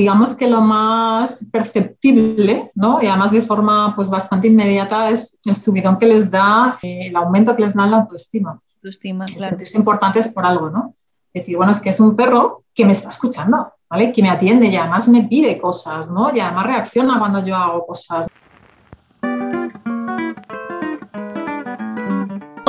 [0.00, 3.02] digamos que lo más perceptible, ¿no?
[3.02, 7.16] Y además de forma pues bastante inmediata es el subidón que les da, eh, el
[7.16, 8.58] aumento que les da la autoestima.
[8.76, 9.50] Autoestima, claro.
[9.50, 10.94] Sentirse importantes por algo, ¿no?
[11.34, 14.10] Decir, bueno, es que es un perro que me está escuchando, ¿vale?
[14.10, 16.34] Que me atiende y además me pide cosas, ¿no?
[16.34, 18.26] Y además reacciona cuando yo hago cosas.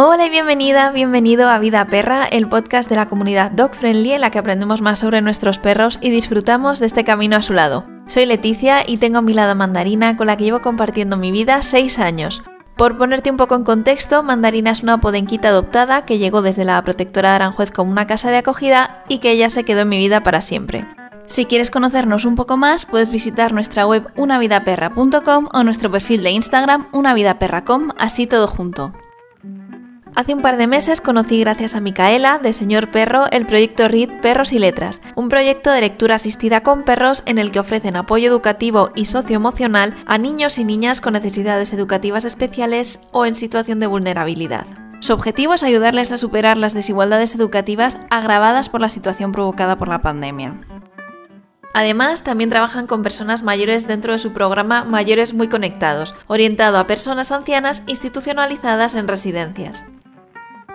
[0.04, 4.22] Hola y bienvenida, bienvenido a Vida Perra, el podcast de la comunidad Dog Friendly en
[4.22, 7.86] la que aprendemos más sobre nuestros perros y disfrutamos de este camino a su lado.
[8.08, 11.62] Soy Leticia y tengo a mi lado Mandarina con la que llevo compartiendo mi vida
[11.62, 12.42] 6 años.
[12.78, 16.84] Por ponerte un poco en contexto, Mandarina es una podenquita adoptada que llegó desde la
[16.84, 20.00] protectora de Aranjuez como una casa de acogida y que ella se quedó en mi
[20.00, 20.88] vida para siempre.
[21.28, 26.32] Si quieres conocernos un poco más, puedes visitar nuestra web unavidaperra.com o nuestro perfil de
[26.32, 28.94] Instagram unavidaperra.com, así todo junto.
[30.14, 34.10] Hace un par de meses conocí gracias a Micaela, de Señor Perro, el proyecto RID
[34.22, 38.28] Perros y Letras, un proyecto de lectura asistida con perros en el que ofrecen apoyo
[38.28, 43.88] educativo y socioemocional a niños y niñas con necesidades educativas especiales o en situación de
[43.88, 44.66] vulnerabilidad.
[45.00, 49.88] Su objetivo es ayudarles a superar las desigualdades educativas agravadas por la situación provocada por
[49.88, 50.60] la pandemia.
[51.74, 56.86] Además, también trabajan con personas mayores dentro de su programa Mayores Muy Conectados, orientado a
[56.86, 59.86] personas ancianas institucionalizadas en residencias.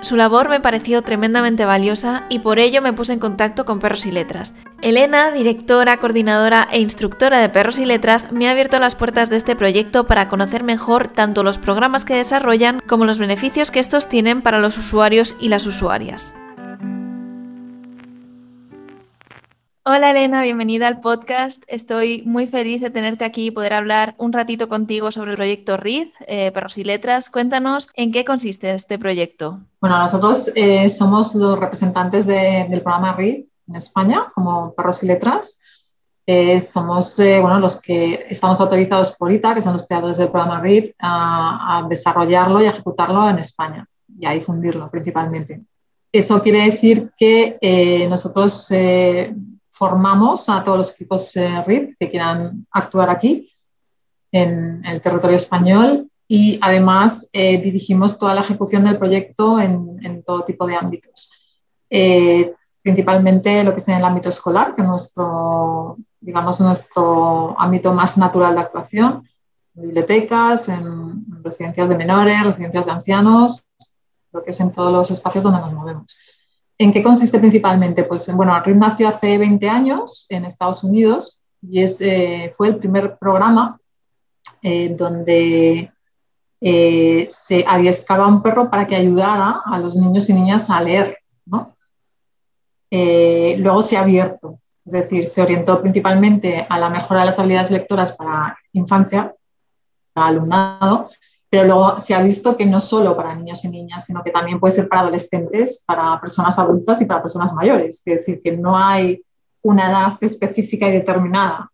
[0.06, 4.06] Su labor me pareció tremendamente valiosa y por ello me puse en contacto con Perros
[4.06, 4.54] y Letras.
[4.80, 9.36] Elena, directora, coordinadora e instructora de Perros y Letras, me ha abierto las puertas de
[9.36, 14.08] este proyecto para conocer mejor tanto los programas que desarrollan como los beneficios que estos
[14.08, 16.36] tienen para los usuarios y las usuarias.
[19.88, 21.62] Hola Elena, bienvenida al podcast.
[21.68, 25.76] Estoy muy feliz de tenerte aquí y poder hablar un ratito contigo sobre el proyecto
[25.76, 27.30] RID, eh, Perros y Letras.
[27.30, 29.60] Cuéntanos en qué consiste este proyecto.
[29.80, 35.60] Bueno, nosotros eh, somos los representantes del programa RID en España como Perros y Letras.
[36.26, 40.60] Eh, somos bueno, los que estamos autorizados por ITA, que son los creadores del programa
[40.60, 43.86] RID, a, a desarrollarlo y ejecutarlo en España
[44.18, 45.60] y a difundirlo principalmente.
[46.10, 48.68] Eso quiere decir que nosotros
[49.76, 53.52] formamos a todos los equipos eh, RIP que quieran actuar aquí
[54.32, 60.44] en el territorio español y además eh, dirigimos toda la ejecución del proyecto en, todo
[60.44, 61.30] tipo de ámbitos.
[61.90, 67.92] Eh, principalmente lo que es en el ámbito escolar, que es nuestro, digamos, nuestro ámbito
[67.92, 69.28] más natural de actuación,
[69.74, 73.68] en bibliotecas, en residencias de menores, residencias de ancianos,
[74.32, 76.16] lo que es en todos los espacios donde nos movemos.
[76.78, 78.04] ¿En qué consiste principalmente?
[78.04, 82.76] Pues bueno, RIP nació hace 20 años en Estados Unidos y es, eh, fue el
[82.76, 83.80] primer programa
[84.60, 85.90] eh, donde
[86.60, 91.18] eh, se adiestraba un perro para que ayudara a los niños y niñas a leer.
[91.46, 91.74] ¿no?
[92.90, 97.70] luego se ha abierto, es decir, se orientó principalmente a la mejora de las habilidades
[97.70, 99.34] lectoras para infancia,
[100.14, 101.10] para alumnado,
[101.56, 104.60] pero luego se ha visto que no solo para niños y niñas, sino que también
[104.60, 108.02] puede ser para adolescentes, para personas adultas y para personas mayores.
[108.04, 109.22] Es decir, que no hay
[109.62, 111.70] una edad específica y determinada,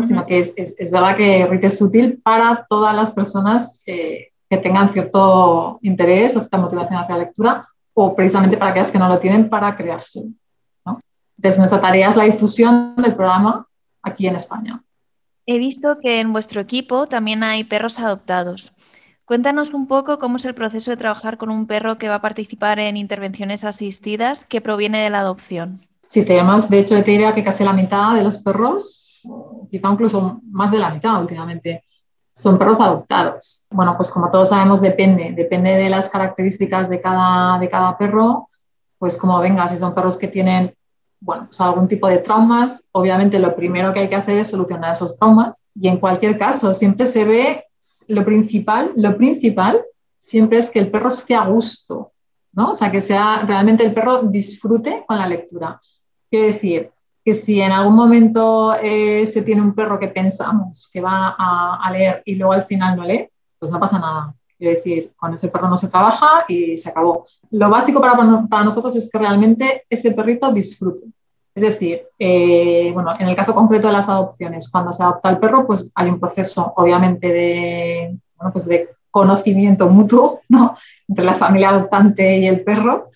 [0.00, 4.32] sino que es, es, verdad que RIT es útil para todas las personas que
[4.62, 9.08] tengan cierto interés o cierta motivación hacia la lectura o precisamente para aquellas que no
[9.08, 10.24] lo tienen para crearse.
[10.84, 10.98] ¿no?
[11.38, 13.66] Entonces, nuestra tarea es la difusión del programa
[14.02, 14.82] aquí en España.
[15.46, 18.72] He visto que en vuestro equipo también hay perros adoptados.
[19.24, 22.20] Cuéntanos un poco cómo es el proceso de trabajar con un perro que va a
[22.20, 25.86] participar en intervenciones asistidas que proviene de la adopción.
[26.06, 29.22] Sí, tenemos, de hecho, te diría que casi la mitad de los perros,
[29.70, 31.84] quizá incluso más de la mitad últimamente,
[32.32, 33.66] son perros adoptados.
[33.70, 38.48] Bueno, pues como todos sabemos, depende, depende de las características de cada, de cada perro,
[38.98, 40.74] pues como venga, si son perros que tienen
[41.22, 44.92] bueno, pues algún tipo de traumas, obviamente lo primero que hay que hacer es solucionar
[44.92, 47.64] esos traumas y en cualquier caso siempre se ve
[48.08, 49.82] lo principal, lo principal
[50.18, 52.12] siempre es que el perro esté a gusto,
[52.52, 52.70] ¿no?
[52.70, 55.80] O sea, que sea realmente el perro disfrute con la lectura.
[56.30, 56.90] Quiero decir,
[57.24, 61.90] que si en algún momento eh, se tiene un perro que pensamos que va a,
[61.92, 63.28] leer y luego al final no lee,
[63.58, 64.34] pues no pasa nada.
[64.58, 67.24] Quiero decir, con ese perro no se trabaja y se acabó.
[67.50, 68.16] Lo básico para,
[68.48, 71.06] para nosotros es que realmente ese perrito disfrute.
[71.54, 75.38] Es decir, eh, bueno, en el caso concreto de las adopciones, cuando se adopta el
[75.38, 80.74] perro, pues hay un proceso, obviamente, de, bueno, pues de conocimiento mutuo ¿no?
[81.06, 83.10] entre la familia adoptante y el perro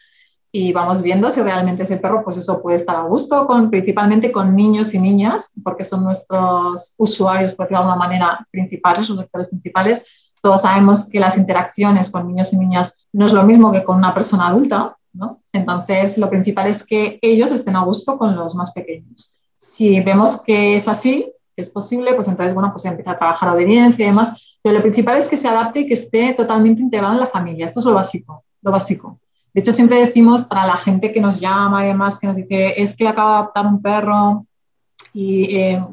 [0.59, 4.33] y vamos viendo si realmente ese perro, pues eso puede estar a gusto, con, principalmente
[4.33, 9.49] con niños y niñas, porque son nuestros usuarios, por de alguna manera, principales, sus lectores
[9.49, 10.07] principales.
[10.41, 13.99] Todos sabemos que las interacciones con niños y niñas no es lo mismo que con
[13.99, 14.96] una persona adulta,
[15.53, 19.35] entonces, lo principal es que ellos estén a gusto con los más pequeños.
[19.57, 23.49] Si vemos que es así, que es posible, pues entonces, bueno, pues empieza a trabajar
[23.49, 27.15] obediencia y demás, pero lo principal es que se adapte y que esté totalmente integrado
[27.15, 27.65] en la familia.
[27.65, 29.19] Esto es lo básico, lo básico.
[29.55, 32.81] De hecho, siempre decimos para la gente que nos llama y demás, que nos dice,
[32.81, 34.47] es que acaba de adoptar un perro
[35.15, 35.85] y eh,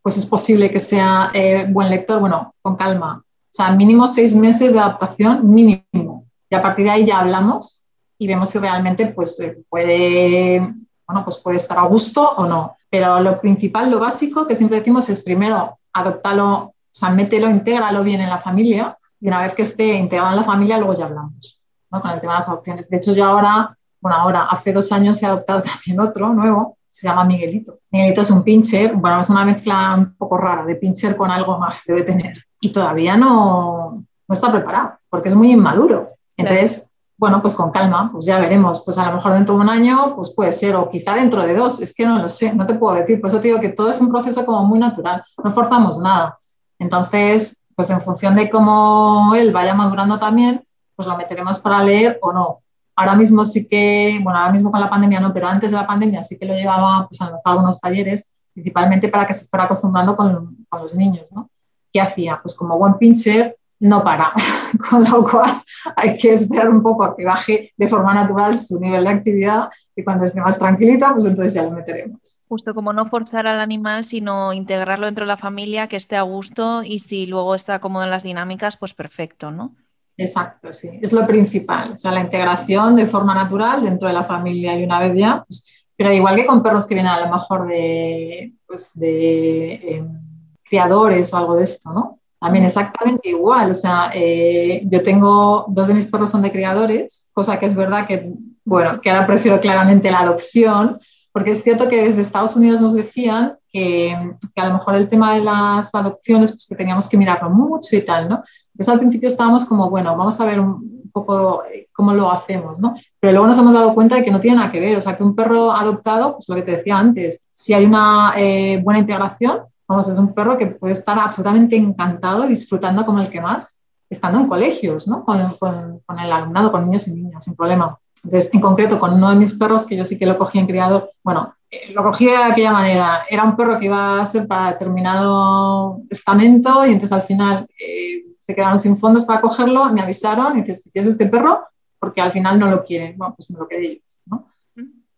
[0.00, 3.22] pues es posible que sea eh, buen lector, bueno, con calma.
[3.22, 6.26] O sea, mínimo seis meses de adaptación, mínimo.
[6.48, 7.83] Y a partir de ahí ya hablamos
[8.18, 10.60] y vemos si realmente pues, eh, puede,
[11.06, 12.76] bueno, pues puede estar a gusto o no.
[12.88, 18.02] Pero lo principal, lo básico que siempre decimos es primero adoptarlo, o sea, mételo, intégralo
[18.02, 21.06] bien en la familia y una vez que esté integrado en la familia, luego ya
[21.06, 21.60] hablamos
[22.00, 22.88] con el tema de las adopciones.
[22.88, 27.08] De hecho, yo ahora, bueno, ahora, hace dos años he adoptado también otro nuevo, se
[27.08, 27.78] llama Miguelito.
[27.90, 31.58] Miguelito es un pincher, bueno, es una mezcla un poco rara de pincher con algo
[31.58, 32.36] más, debe tener.
[32.60, 36.10] Y todavía no, no está preparado, porque es muy inmaduro.
[36.36, 38.82] Entonces, bueno, pues con calma, pues ya veremos.
[38.84, 41.54] Pues a lo mejor dentro de un año, pues puede ser, o quizá dentro de
[41.54, 43.20] dos, es que no lo sé, no te puedo decir.
[43.20, 46.38] Por eso te digo que todo es un proceso como muy natural, no forzamos nada.
[46.78, 50.64] Entonces, pues en función de cómo él vaya madurando también,
[50.96, 52.60] pues lo meteremos para leer o no.
[52.96, 55.86] Ahora mismo sí que, bueno, ahora mismo con la pandemia no, pero antes de la
[55.86, 59.46] pandemia sí que lo llevaba pues, a lo mejor algunos talleres, principalmente para que se
[59.46, 61.50] fuera acostumbrando con, con los niños, ¿no?
[61.92, 62.38] ¿Qué hacía?
[62.40, 64.32] Pues como buen pincher, no para,
[64.90, 65.50] con lo cual
[65.96, 69.68] hay que esperar un poco a que baje de forma natural su nivel de actividad
[69.94, 72.42] y cuando esté más tranquilita, pues entonces ya lo meteremos.
[72.48, 76.22] Justo como no forzar al animal, sino integrarlo dentro de la familia, que esté a
[76.22, 79.74] gusto y si luego está cómodo en las dinámicas, pues perfecto, ¿no?
[80.16, 80.98] Exacto, sí.
[81.02, 81.92] Es lo principal.
[81.92, 85.42] O sea, la integración de forma natural dentro de la familia y una vez ya,
[85.46, 90.20] pues, pero igual que con perros que vienen a lo mejor de, pues, de em,
[90.64, 92.18] criadores o algo de esto, ¿no?
[92.44, 93.70] También exactamente igual.
[93.70, 97.74] O sea, eh, yo tengo, dos de mis perros son de criadores, cosa que es
[97.74, 98.34] verdad que,
[98.66, 100.98] bueno, que ahora prefiero claramente la adopción,
[101.32, 104.14] porque es cierto que desde Estados Unidos nos decían que,
[104.54, 107.96] que, a lo mejor el tema de las adopciones, pues que teníamos que mirarlo mucho
[107.96, 108.44] y tal, ¿no?
[108.74, 112.78] Entonces al principio estábamos como, bueno, vamos a ver un poco eh, cómo lo hacemos,
[112.78, 112.94] ¿no?
[113.20, 115.16] Pero luego nos hemos dado cuenta de que no tiene nada que ver, o sea,
[115.16, 119.00] que un perro adoptado, pues lo que te decía antes, si hay una eh, buena
[119.00, 123.82] integración, vamos, es un perro que puede estar absolutamente encantado, disfrutando como el que más,
[124.08, 125.24] estando en colegios, ¿no?
[125.24, 127.96] Con, el alumnado, con niños y niñas, sin problema.
[128.22, 130.66] Entonces, en concreto, con uno de mis perros, que yo sí que lo cogí en
[130.66, 133.24] criador, bueno, eh, lo cogí de aquella manera.
[133.28, 138.24] Era un perro que iba a ser para determinado estamento y entonces al final eh,
[138.38, 141.66] se quedaron sin fondos para cogerlo, me avisaron y dices, quieres este perro,
[141.98, 143.16] porque al final no lo quieren.
[143.18, 144.46] Bueno, pues me lo quedé yo, ¿no?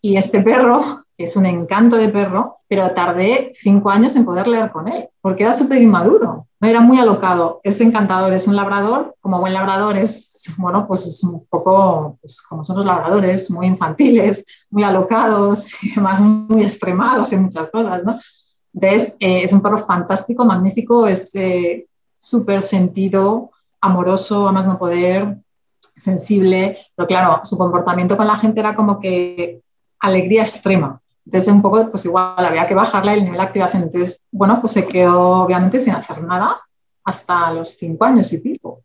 [0.00, 4.70] Y este perro es un encanto de perro, pero tardé cinco años en poder leer
[4.70, 9.40] con él, porque era súper inmaduro, era muy alocado, es encantador, es un labrador, como
[9.40, 14.44] buen labrador es, bueno, pues es un poco pues, como son los labradores, muy infantiles,
[14.70, 18.18] muy alocados, además muy extremados en muchas cosas, ¿no?
[18.74, 23.50] Entonces, eh, es un perro fantástico, magnífico, es eh, súper sentido,
[23.80, 25.38] amoroso, a más no poder,
[25.96, 29.62] sensible, pero claro, su comportamiento con la gente era como que
[30.06, 31.00] alegría extrema.
[31.24, 33.82] Entonces, un poco, pues igual había que bajarle el nivel de activación.
[33.82, 36.60] Entonces, bueno, pues se quedó obviamente sin hacer nada
[37.04, 38.82] hasta los cinco años y pico,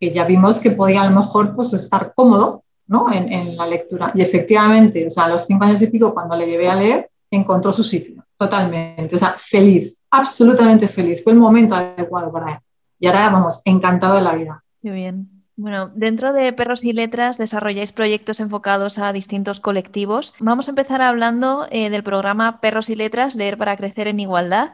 [0.00, 3.12] que ya vimos que podía a lo mejor pues estar cómodo ¿no?
[3.12, 4.12] en, en la lectura.
[4.14, 7.10] Y efectivamente, o sea, a los cinco años y pico, cuando le llevé a leer,
[7.30, 11.22] encontró su sitio, totalmente, o sea, feliz, absolutamente feliz.
[11.22, 12.58] Fue el momento adecuado para él.
[12.98, 14.62] Y ahora, vamos, encantado de la vida.
[14.82, 15.33] Qué bien.
[15.56, 20.34] Bueno, dentro de Perros y Letras desarrolláis proyectos enfocados a distintos colectivos.
[20.40, 24.72] Vamos a empezar hablando eh, del programa Perros y Letras, Leer para Crecer en Igualdad.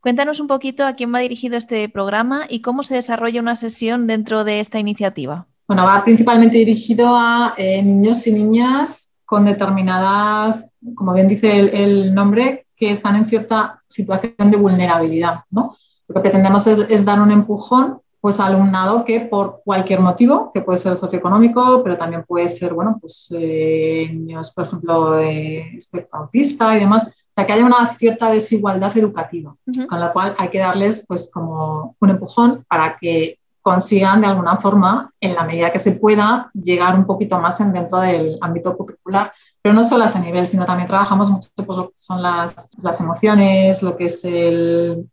[0.00, 4.06] Cuéntanos un poquito a quién va dirigido este programa y cómo se desarrolla una sesión
[4.06, 5.46] dentro de esta iniciativa.
[5.68, 12.14] Bueno, va principalmente dirigido a eh, niños y niñas con determinadas, como bien dice el,
[12.14, 15.40] nombre, que están en cierta situación de vulnerabilidad.
[15.50, 15.76] ¿no?
[16.08, 20.78] Lo que pretendemos es dar un empujón pues alumnado que por cualquier motivo, que puede
[20.78, 26.74] ser socioeconómico, pero también puede ser, bueno, pues eh, niños, por ejemplo, de espectro autista
[26.74, 29.86] y demás, o sea, que haya una cierta desigualdad educativa, uh -huh.
[29.86, 34.56] con la cual hay que darles pues como un empujón para que consigan de alguna
[34.56, 38.74] forma, en la medida que se pueda, llegar un poquito más en dentro del ámbito
[38.74, 42.22] curricular, pero no solo a ese nivel, sino también trabajamos mucho pues, lo que son
[42.22, 45.10] las, las emociones, lo que es el,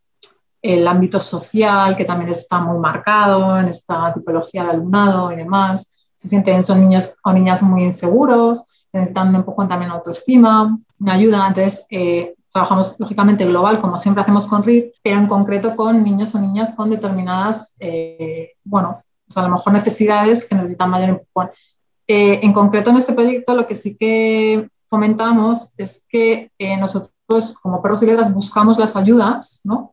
[0.62, 5.92] el ámbito social, que también está muy marcado en esta tipología de alumnado y demás.
[6.14, 11.48] Se sienten, son niños o niñas muy inseguros, necesitan un poco también autoestima, una ayuda.
[11.48, 16.34] Entonces, eh, trabajamos lógicamente global, como siempre hacemos con RID, pero en concreto con niños
[16.34, 21.50] o niñas con determinadas, eh, bueno, pues a lo mejor necesidades que necesitan mayor empujón.
[22.06, 27.58] Eh, en concreto en este proyecto lo que sí que fomentamos es que nosotros nosotros
[27.60, 29.91] como perros y letras buscamos las ayudas, ¿no?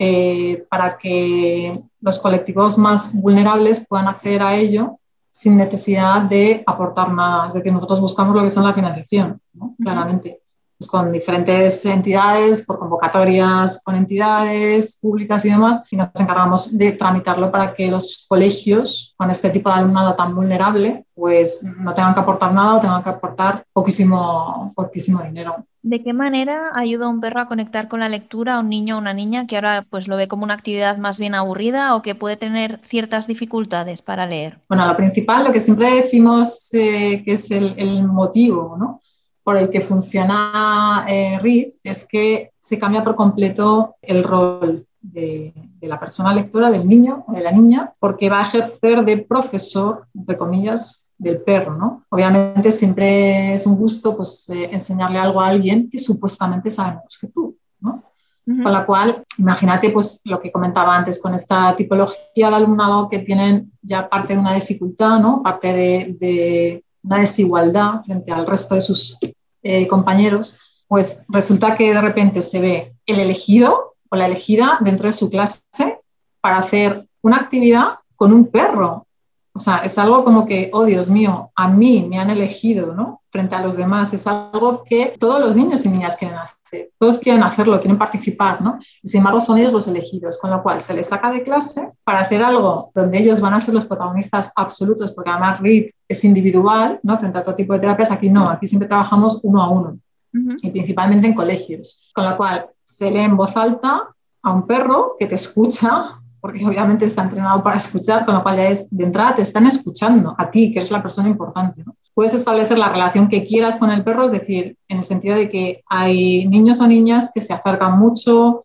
[0.00, 5.00] Eh, para que los colectivos más vulnerables puedan acceder a ello
[5.30, 7.48] sin necesidad de aportar nada.
[7.48, 9.74] Es decir, nosotros buscamos lo que son la financiación, ¿no?
[9.82, 10.40] claramente
[10.78, 16.92] pues, con diferentes entidades, por convocatorias con entidades públicas y demás, y nos encargamos de
[16.92, 22.14] tramitarlo para que los colegios con este tipo de alumnado tan vulnerable, pues no tengan
[22.14, 25.56] que aportar nada o tengan que aportar poquísimo, poquísimo dinero.
[25.88, 28.98] ¿De qué manera ayuda un perro a conectar con la lectura a un niño o
[28.98, 32.14] una niña que ahora pues lo ve como una actividad más bien aburrida o que
[32.14, 34.58] puede tener ciertas dificultades para leer?
[34.68, 39.00] Bueno, lo principal, lo que siempre decimos eh, que es el, motivo, ¿no?
[39.42, 45.52] por el que funciona eh, es que se cambia por completo el rol de,
[45.82, 50.06] la persona lectora, del niño o de la niña, porque va a ejercer de profesor,
[50.14, 52.04] entre comillas, del perro, ¿no?
[52.10, 57.18] Obviamente siempre es un gusto pues, eh, enseñarle algo a alguien que supuestamente sabe más
[57.18, 58.02] que tú, ¿no?
[58.46, 63.18] Con la cual, imagínate pues lo que comentaba antes con esta tipología de alumnado que
[63.18, 65.42] tienen ya parte de una dificultad, ¿no?
[65.42, 69.18] Parte de, de una desigualdad frente al resto de sus
[69.62, 75.06] eh, compañeros, pues resulta que de repente se ve el elegido o la elegida dentro
[75.06, 76.00] de su clase
[76.40, 79.06] para hacer una actividad con un perro.
[79.52, 83.22] O sea, es algo como que, oh Dios mío, a mí me han elegido, ¿no?
[83.28, 84.14] Frente a los demás.
[84.14, 86.90] Es algo que todos los niños y niñas quieren hacer.
[86.96, 88.78] Todos quieren hacerlo, quieren participar, ¿no?
[89.02, 91.90] Y sin embargo, son ellos los elegidos, con lo cual se les saca de clase
[92.04, 96.24] para hacer algo donde ellos van a ser los protagonistas absolutos, porque además READ es
[96.24, 97.16] individual, ¿no?
[97.16, 99.98] Frente a todo tipo de terapias, aquí no, aquí siempre trabajamos uno a uno.
[100.32, 102.10] Y principalmente en colegios.
[102.14, 104.08] Con lo cual, se lee en voz alta
[104.42, 108.56] a un perro que te escucha porque obviamente está entrenado para escuchar, con lo cual
[108.56, 111.84] ya es, de entrada te están escuchando a ti, que eres la persona importante.
[112.14, 115.48] Puedes establecer la relación que quieras con el perro, es decir, en el sentido de
[115.48, 118.64] que hay niños o niñas que se acercan mucho,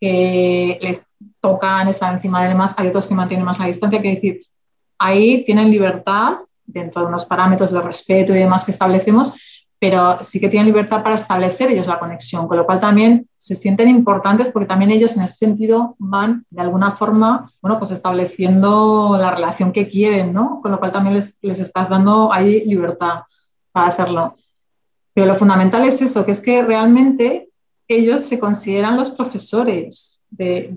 [0.00, 1.06] que les
[1.40, 4.42] tocan, están encima de demás, hay otros que mantienen más la distancia, que decir,
[4.98, 6.34] ahí tienen libertad
[6.64, 11.02] dentro de unos parámetros de respeto y demás que establecemos, pero sí que tienen libertad
[11.02, 15.16] para establecer ellos la conexión, con lo cual también se sienten importantes porque también ellos
[15.16, 20.60] en ese sentido van de alguna forma, bueno, pues estableciendo la relación que quieren, ¿no?
[20.60, 23.20] Con lo cual también les, les estás dando ahí libertad
[23.70, 24.36] para hacerlo.
[25.14, 27.48] Pero lo fundamental es eso, que es que realmente
[27.88, 30.76] ellos se consideran los profesores de,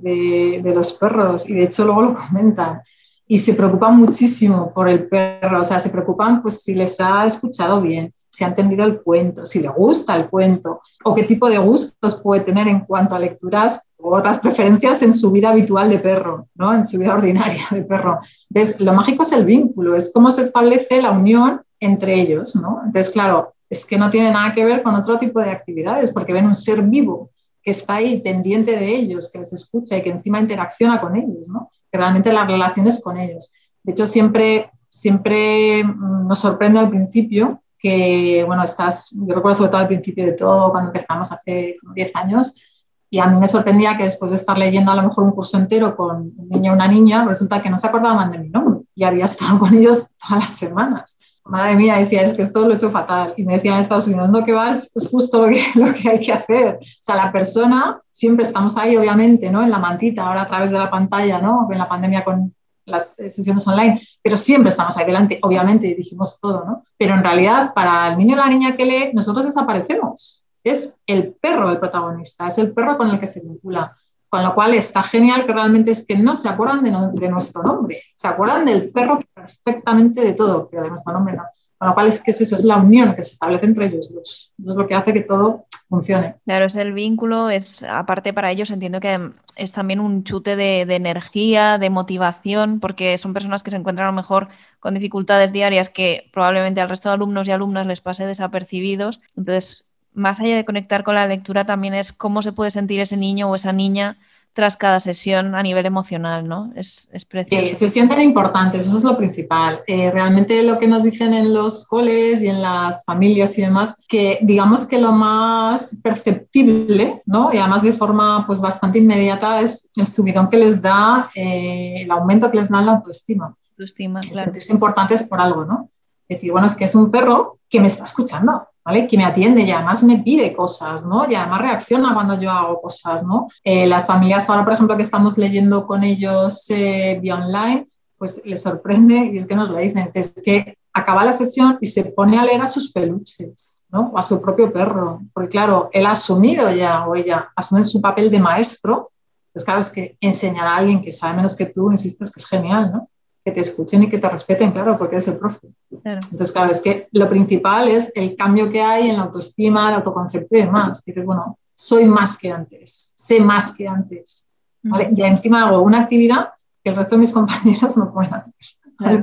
[0.63, 2.81] de, los perros y de hecho luego lo comentan
[3.27, 7.25] y se preocupan muchísimo por el perro, o sea, se preocupan pues si les ha
[7.25, 11.49] escuchado bien, si ha entendido el cuento, si le gusta el cuento o qué tipo
[11.49, 15.89] de gustos puede tener en cuanto a lecturas o otras preferencias en su vida habitual
[15.89, 16.73] de perro, ¿no?
[16.73, 18.19] en su vida ordinaria de perro.
[18.49, 22.55] Entonces, lo mágico es el vínculo, es cómo se establece la unión entre ellos.
[22.55, 22.81] ¿no?
[22.85, 26.33] Entonces, claro, es que no tiene nada que ver con otro tipo de actividades, porque
[26.33, 30.09] ven un ser vivo que está ahí pendiente de ellos, que les escucha y que
[30.09, 31.69] encima interacciona con ellos, ¿no?
[31.91, 33.51] que realmente las relaciones con ellos.
[33.83, 39.71] De hecho, siempre, siempre mm, nos sorprende al principio que, bueno, estás, yo recuerdo sobre
[39.71, 42.61] todo al principio de todo, cuando empezamos hace como 10 años,
[43.09, 45.57] y a mí me sorprendía que después de estar leyendo a lo mejor un curso
[45.57, 48.85] entero con un niño o una niña, resulta que no se acordaban de mi nombre
[48.95, 51.19] y había estado con ellos todas las semanas.
[51.43, 53.33] Madre mía, decía, es que esto lo he hecho fatal.
[53.35, 56.09] Y me decían en Estados Unidos, no, que vas, es justo lo que, lo que
[56.09, 56.77] hay que hacer.
[56.79, 59.61] O sea, la persona, siempre estamos ahí, obviamente, ¿no?
[59.61, 61.67] En la mantita, ahora a través de la pantalla, ¿no?
[61.69, 62.53] En la pandemia con
[62.91, 66.85] las eh, sesiones online, pero siempre estamos ahí delante, obviamente dirigimos todo, ¿no?
[66.97, 70.45] Pero en realidad, para el niño o la niña que lee, nosotros desaparecemos.
[70.63, 73.95] Es el perro el protagonista, es el perro con el que se vincula.
[74.29, 77.63] Con lo cual está genial que realmente es que no se acuerdan de, de nuestro
[77.63, 81.43] nombre, se acuerdan del perro perfectamente de todo, pero de nuestro nombre no.
[81.81, 84.53] Con lo cual es que eso, es la unión que se establece entre ellos dos.
[84.61, 86.35] Eso es lo que hace que todo funcione.
[86.45, 90.81] Claro, es el vínculo, es aparte para ellos entiendo que es también un chute de,
[90.81, 94.47] energía, de motivación, porque son personas que se encuentran a lo mejor
[94.79, 99.19] con dificultades diarias que probablemente al resto de alumnos y alumnas les pase desapercibidos.
[99.35, 103.17] Entonces, más allá de conectar con la lectura, también es cómo se puede sentir ese
[103.17, 104.19] niño o esa niña
[104.53, 106.73] tras cada sesión a nivel emocional, ¿no?
[106.75, 107.65] Es, es precioso.
[107.65, 109.81] Sí, se sienten importantes, eso es lo principal.
[109.87, 114.03] Eh, realmente lo que nos dicen en los coles y en las familias y demás,
[114.07, 117.51] que digamos que lo más perceptible, ¿no?
[117.53, 122.11] Y además de forma pues bastante inmediata es el subidón que les da, eh, el
[122.11, 123.55] aumento que les da la autoestima.
[123.71, 124.45] Autoestima, claro.
[124.45, 125.89] Sentirse importantes por algo, ¿no?
[126.27, 129.07] Decir, bueno, es que es un perro que me está escuchando, ¿vale?
[129.07, 131.29] Que me atiende y además me pide cosas, ¿no?
[131.29, 133.47] Y además reacciona cuando yo hago cosas, ¿no?
[133.63, 138.41] Eh, las familias ahora, por ejemplo, que estamos leyendo con ellos eh, vía online, pues
[138.45, 142.05] les sorprende y es que nos lo dicen, es que acaba la sesión y se
[142.05, 144.11] pone a leer a sus peluches, ¿no?
[144.13, 148.01] O a su propio perro, porque claro, él ha asumido ya o ella asume su
[148.01, 149.11] papel de maestro,
[149.53, 152.45] pues claro, es que enseñar a alguien que sabe menos que tú, insistes que es
[152.45, 153.09] genial, ¿no?
[153.43, 155.67] Que te escuchen y que te respeten, claro, porque es el profe.
[156.03, 159.95] Entonces, claro, es que lo principal es el cambio que hay en la autoestima, el
[159.95, 161.01] autoconcepto y demás.
[161.01, 164.45] Que dices, bueno, soy más que antes, sé más que antes.
[164.83, 165.09] ¿vale?
[165.15, 166.49] Y encima hago una actividad
[166.83, 168.53] que el resto de mis compañeros no pueden hacer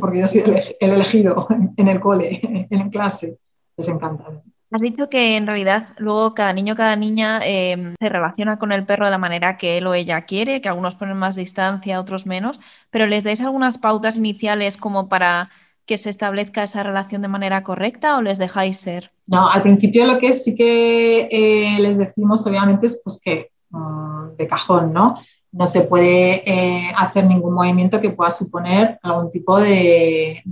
[0.00, 0.42] porque yo soy
[0.80, 1.46] el elegido
[1.76, 3.38] en el cole, en clase.
[3.76, 4.24] Les encanta.
[4.70, 8.84] Has dicho que en realidad luego cada niño, cada niña em, se relaciona con el
[8.84, 12.26] perro de la manera que él o ella quiere, que algunos ponen más distancia, otros
[12.26, 12.60] menos,
[12.90, 15.50] pero ¿les dais algunas pautas iniciales como para
[15.86, 19.10] que se establezca esa relación de manera correcta o les dejáis ser?
[19.26, 24.36] No, al principio lo que sí que eh, les decimos obviamente es pues que mm,
[24.36, 25.16] de cajón, ¿no?
[25.52, 30.42] no se puede eh, hacer ningún movimiento que pueda suponer algún tipo de,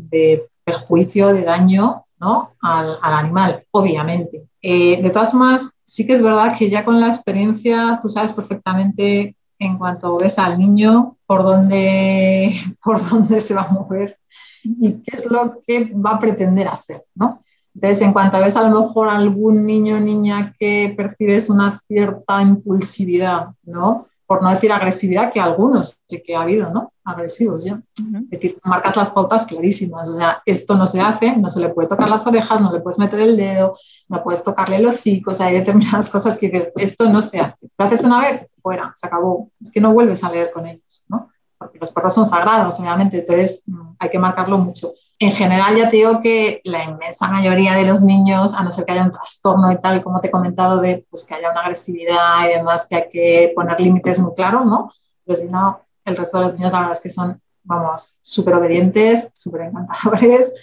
[0.64, 2.52] perjuicio, de daño ¿no?
[2.60, 4.44] al, animal, obviamente.
[4.62, 8.32] Eh, de todas formas, sí que es verdad que ya con la experiencia tú sabes
[8.32, 12.52] perfectamente en cuanto ves al niño por dónde,
[12.84, 14.18] por dónde se va a mover
[14.64, 17.40] y qué es lo que va a pretender hacer, ¿no?
[17.74, 22.40] Entonces, en cuanto ves a lo mejor algún niño o niña que percibes una cierta
[22.40, 24.06] impulsividad, ¿no?
[24.26, 26.92] por no decir agresividad, que algunos sí que ha habido, ¿no?
[27.06, 27.80] Agresivos ya.
[27.96, 30.08] Es decir, marcas las pautas clarísimas.
[30.08, 32.80] O sea, esto no se hace, no se le puede tocar las orejas, no le
[32.80, 33.74] puedes meter el dedo,
[34.08, 35.30] no puedes tocarle el hocico.
[35.30, 37.68] O sea, hay determinadas cosas que dices, esto no se hace.
[37.78, 39.50] Lo haces una vez, fuera, se acabó.
[39.60, 41.30] Es que no vuelves a leer con ellos, ¿no?
[41.56, 45.88] Porque los perros son sagrados, obviamente, entonces mm, hay que marcarlo mucho en general ya
[45.88, 49.10] te digo que la inmensa mayoría de los niños, a no ser que haya un
[49.10, 52.86] trastorno y tal, como te he comentado, de pues, que haya una agresividad y demás,
[52.86, 54.90] que hay que poner límites muy claros, ¿no?
[55.24, 58.54] Pero si no, el resto de los niños la verdad es que son, vamos, súper
[58.54, 60.54] obedientes, súper encantadores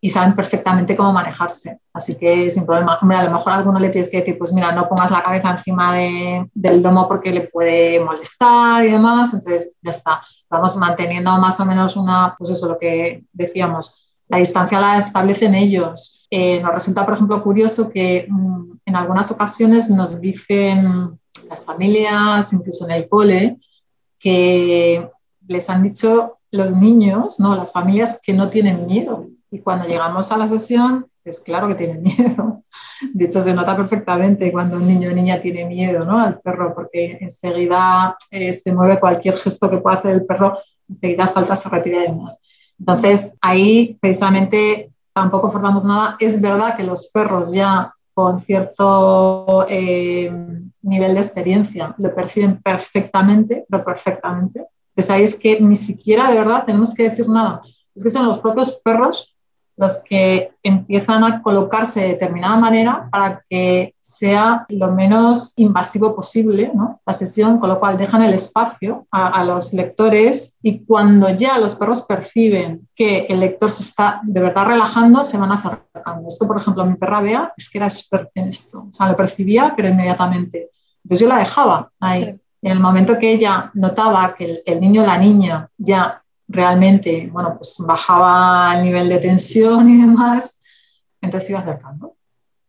[0.00, 1.78] y saben perfectamente cómo manejarse.
[1.92, 2.98] Así que sin problema.
[3.02, 5.22] Hombre, a lo mejor a alguno le tienes que decir, pues mira, no pongas la
[5.22, 9.34] cabeza encima de, del domo porque le puede molestar y demás.
[9.34, 10.20] Entonces, ya está.
[10.48, 15.54] Vamos manteniendo más o menos una, pues eso, lo que decíamos, la distancia la establecen
[15.54, 16.26] ellos.
[16.30, 22.52] Eh, nos resulta, por ejemplo, curioso que mm, en algunas ocasiones nos dicen las familias,
[22.54, 23.58] incluso en el cole,
[24.20, 25.10] que
[25.48, 27.56] les han dicho los niños, ¿no?
[27.56, 31.74] las familias que no tienen miedo y cuando llegamos a la sesión, es claro que
[31.74, 32.62] tiene miedo.
[33.12, 36.18] De hecho, se nota perfectamente cuando un niño o niña tiene miedo ¿no?
[36.18, 41.26] al perro, porque enseguida eh, se mueve cualquier gesto que pueda hacer el perro, enseguida
[41.26, 42.38] salta, se retira y demás.
[42.78, 46.16] Entonces, ahí precisamente tampoco forzamos nada.
[46.18, 50.30] Es verdad que los perros ya con cierto eh,
[50.82, 54.66] nivel de experiencia lo perciben perfectamente, pero perfectamente.
[54.90, 57.60] Entonces ahí es que ni siquiera de verdad tenemos que decir nada.
[57.94, 59.29] Es que son los propios perros
[59.80, 66.70] los que empiezan a colocarse de determinada manera para que sea lo menos invasivo posible
[66.74, 67.00] ¿no?
[67.06, 71.74] la sesión, con lo cual dejan el espacio a, los lectores y cuando ya los
[71.76, 76.28] perros perciben que el lector se está de verdad relajando, se van acercando.
[76.28, 79.16] Esto, por ejemplo, mi perra Bea es que era experta en esto, o sea, lo
[79.16, 80.68] percibía, pero inmediatamente.
[81.02, 82.38] Entonces yo la dejaba ahí.
[82.62, 86.19] En el momento que ella notaba que el, el niño o la niña ya
[86.50, 90.62] realmente, bueno, pues bajaba el nivel de tensión y demás,
[91.20, 92.16] entonces iba acercando.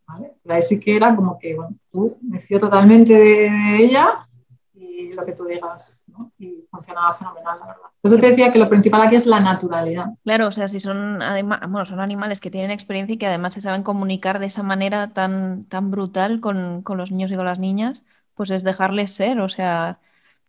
[0.08, 0.34] ¿vale?
[0.50, 4.28] ahí sí que era como que, bueno, tú me fío totalmente de, ella
[4.74, 6.32] y lo que tú digas, ¿no?
[6.38, 7.82] Y funcionaba fenomenal, la verdad.
[8.02, 10.08] Por eso te decía que lo principal aquí es la naturalidad.
[10.24, 13.62] Claro, o sea, si son, bueno, son animales que tienen experiencia y que además se
[13.62, 17.60] saben comunicar de esa manera tan, tan brutal con, con los niños y con las
[17.60, 18.04] niñas,
[18.36, 20.00] pues es dejarles ser, o sea,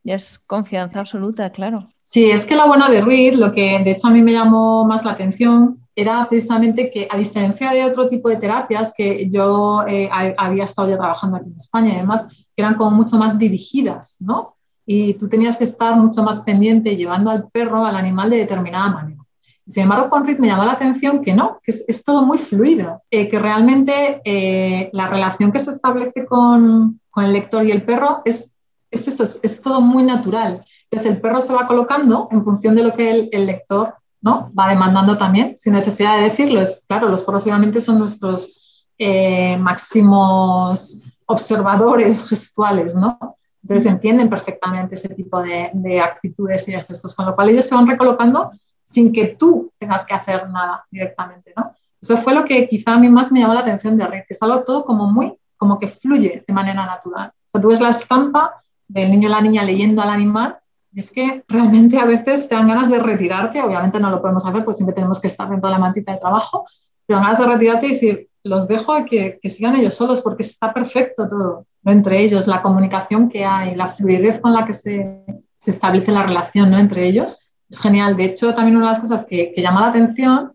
[0.04, 1.88] ya es confianza absoluta, claro.
[2.00, 4.84] Sí, es que lo bueno de Ruiz, lo que de hecho a mí me llamó
[4.84, 9.84] más la atención, era precisamente que a diferencia de otro tipo de terapias que yo
[9.86, 14.16] eh, había estado ya trabajando aquí en España y además eran como mucho más dirigidas,
[14.20, 14.54] ¿no?
[14.86, 18.90] Y tú tenías que estar mucho más pendiente llevando al perro, al animal de determinada
[18.90, 19.22] manera.
[19.66, 23.02] Sin embargo, con Ruiz me llamó la atención que no, que es, todo muy fluido,
[23.10, 27.84] eh, que realmente eh, la relación que se establece con, con el lector y el
[27.84, 28.51] perro es
[28.92, 30.64] es eso, es, todo muy natural.
[30.84, 34.52] Entonces el perro se va colocando en función de lo que el, lector ¿no?
[34.56, 36.60] va demandando también, sin necesidad de decirlo.
[36.60, 38.60] Es, claro, los perros obviamente son nuestros
[38.98, 43.18] eh, máximos observadores gestuales, ¿no?
[43.62, 47.64] Entonces entienden perfectamente ese tipo de, de, actitudes y de gestos, con lo cual ellos
[47.64, 48.50] se van recolocando
[48.82, 51.74] sin que tú tengas que hacer nada directamente, ¿no?
[52.00, 54.34] Eso fue lo que quizá a mí más me llamó la atención de Red, que
[54.34, 57.28] es algo todo como muy, como que fluye de manera natural.
[57.28, 58.61] O sea, tú ves la estampa
[58.92, 60.58] del niño o la niña leyendo al animal
[60.92, 64.44] Y es que realmente a veces te dan ganas de retirarte, obviamente no lo podemos
[64.44, 66.66] hacer, pues siempre tenemos que estar dentro de la mantita de trabajo,
[67.06, 70.42] pero ganas de retirarte y decir, los dejo a que, que sigan ellos solos porque
[70.42, 71.92] está perfecto todo ¿no?
[71.92, 75.24] entre ellos, la comunicación que hay, la fluidez con la que se,
[75.58, 76.78] se establece la relación ¿no?
[76.78, 77.50] entre ellos.
[77.70, 78.16] Es genial.
[78.16, 80.52] De hecho, también una de las cosas que, que llama la atención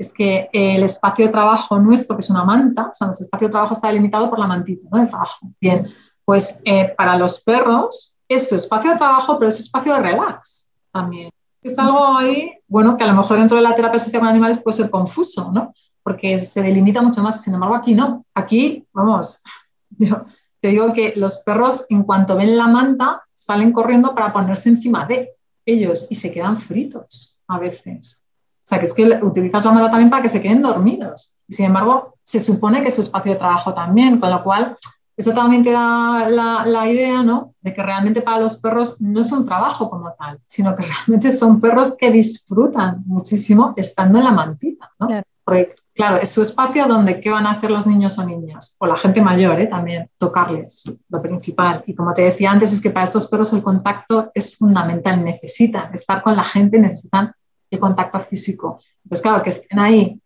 [0.00, 3.48] es que el espacio de trabajo nuestro, que es una manta, o sea, nuestro espacio
[3.48, 5.46] de trabajo está delimitado por la mantita de trabajo.
[5.60, 5.86] Bien,
[6.30, 10.00] pues eh, para los perros es su espacio de trabajo, pero es su espacio de
[10.00, 11.28] relax también.
[11.60, 14.60] Es algo ahí, bueno, que a lo mejor dentro de la terapia sistema de animales
[14.60, 15.74] puede ser confuso, ¿no?
[16.04, 17.42] Porque se delimita mucho más.
[17.42, 18.24] Sin embargo, aquí no.
[18.32, 19.42] Aquí, vamos,
[19.98, 20.24] yo
[20.60, 25.06] te digo que los perros, en cuanto ven la manta, salen corriendo para ponerse encima
[25.06, 25.32] de
[25.66, 28.20] ellos y se quedan fritos a veces.
[28.58, 31.36] O sea, que es que utilizas la manta también para que se queden dormidos.
[31.48, 34.76] Sin embargo, se supone que es su espacio de trabajo también, con lo cual
[35.20, 37.54] eso también te da la, idea, ¿no?
[37.60, 41.30] De que realmente para los perros no es un trabajo como tal, sino que realmente
[41.30, 45.08] son perros que disfrutan muchísimo estando en la mantita, ¿no?
[45.44, 48.86] Porque, claro, es su espacio donde qué van a hacer los niños o niñas, o
[48.86, 49.66] la gente mayor, ¿eh?
[49.66, 51.84] También, tocarles, lo principal.
[51.86, 55.92] Y como te decía antes, es que para estos perros el contacto es fundamental, necesitan
[55.92, 57.30] estar con la gente, necesitan
[57.70, 58.80] el contacto físico.
[59.04, 60.18] Entonces, claro, que estén ahí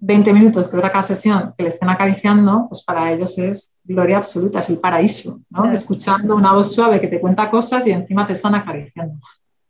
[0.00, 4.18] 20 minutos que dura cada sesión que le estén acariciando, pues para ellos es gloria
[4.18, 5.70] absoluta, es el paraíso, ¿no?
[5.70, 9.18] Escuchando una voz suave que te cuenta cosas y encima te están acariciando.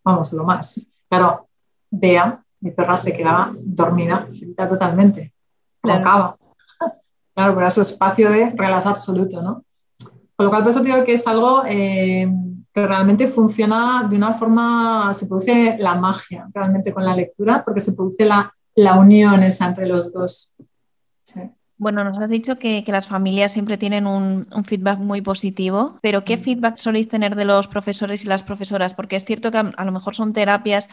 [0.05, 0.93] Vamos, lo más.
[1.09, 1.49] Claro,
[1.91, 5.33] vea, mi perra se quedaba dormida, totalmente.
[5.81, 6.01] Claro.
[6.01, 6.37] Acaba.
[7.35, 9.64] Claro, pero su espacio de relax absoluto, ¿no?
[10.35, 12.29] Con lo cual, por eso digo que es algo eh,
[12.75, 17.79] que realmente funciona de una forma, se produce la magia realmente con la lectura, porque
[17.79, 20.55] se produce la la unión esa entre los dos.
[21.77, 26.37] Bueno, nos has dicho que, las familias siempre tienen un, feedback muy positivo, pero ¿qué
[26.37, 26.41] mm.
[26.41, 28.95] feedback soléis tener de los profesores y las profesoras?
[28.95, 30.88] Porque es cierto que a, lo mejor son terapias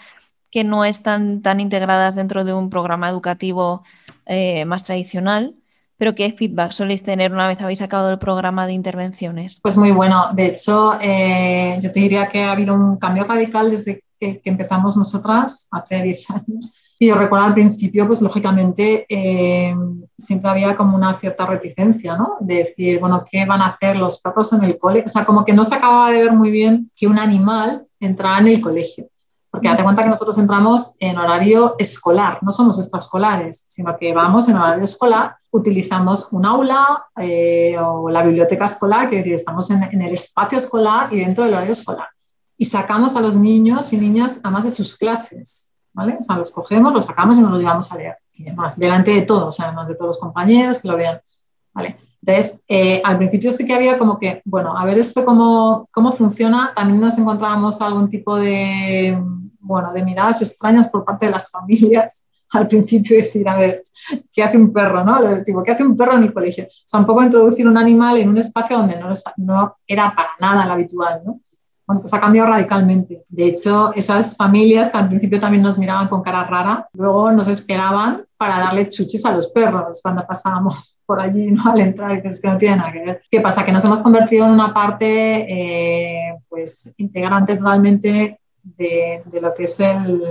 [0.52, 3.84] que no están tan integradas dentro de un programa educativo
[4.26, 5.56] eh, más tradicional,
[5.98, 9.60] pero ¿qué feedback soléis tener una vez habéis acabado el programa de intervenciones?
[9.62, 10.30] Pues muy bueno.
[10.34, 14.50] De hecho, eh, yo te diría que ha habido un cambio radical desde que, que
[14.50, 19.75] empezamos nosotras hace 10 años y recuerdo al principio, pues lógicamente eh,
[20.15, 22.38] siempre había como una cierta reticencia, ¿no?
[22.39, 25.03] De decir, bueno, ¿qué van a hacer los perros en el cole?
[25.05, 28.39] O sea, como que no se acababa de ver muy bien que un animal entrara
[28.39, 29.10] en el colegio.
[29.51, 34.47] Porque date cuenta que nosotros entramos en horario escolar, no somos extraescolares, sino que vamos
[34.49, 39.84] en horario escolar, utilizamos un aula eh, o la biblioteca escolar, que decir, estamos en,
[39.84, 42.08] en el espacio escolar y dentro del horario escolar.
[42.58, 45.71] Y sacamos a los niños y niñas a más de sus clases.
[45.95, 48.17] O sea, los cogemos, los sacamos y nos los llevamos a leer.
[48.34, 48.45] Y
[48.77, 51.21] delante de todos, además de todos los compañeros que lo vean,
[51.73, 51.97] ¿vale?
[52.21, 56.12] Entonces, eh, al principio sí que había como que, bueno, a ver esto cómo, cómo
[56.12, 56.73] funciona.
[56.75, 59.17] También nos encontrábamos algún tipo de,
[59.60, 62.31] bueno, de miradas extrañas por parte de las familias.
[62.51, 63.84] Al principio decir, a ver,
[64.31, 65.03] ¿qué hace un perro?
[65.03, 65.43] ¿no?
[65.43, 66.65] Tipo, ¿Qué hace un perro en el colegio?
[66.65, 70.29] O sea, un poco introducir un animal en un espacio donde no, no era para
[70.39, 71.39] nada lo habitual, ¿no?
[71.88, 73.24] Bueno, pues ha cambiado radicalmente.
[73.30, 77.48] De hecho, esas familias que al principio también nos miraban con cara rara, luego nos
[77.48, 81.71] esperaban para darle chuchis a los perros cuando pasábamos por allí ¿no?
[81.71, 83.21] al entrar, que es que no tiene nada que ver.
[83.30, 83.63] ¿Qué pasa?
[83.63, 89.63] Que nos hemos convertido en una parte eh, pues integrante totalmente de, de, lo que
[89.63, 90.24] es el,